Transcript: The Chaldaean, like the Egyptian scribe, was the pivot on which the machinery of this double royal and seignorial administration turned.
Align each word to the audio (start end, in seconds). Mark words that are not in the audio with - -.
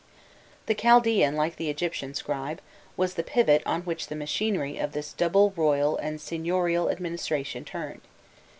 The 0.65 0.73
Chaldaean, 0.73 1.35
like 1.35 1.57
the 1.57 1.69
Egyptian 1.69 2.15
scribe, 2.15 2.59
was 2.97 3.13
the 3.13 3.21
pivot 3.21 3.61
on 3.67 3.83
which 3.83 4.07
the 4.07 4.15
machinery 4.15 4.79
of 4.79 4.93
this 4.93 5.13
double 5.13 5.51
royal 5.55 5.95
and 5.95 6.19
seignorial 6.19 6.89
administration 6.89 7.63
turned. 7.63 8.01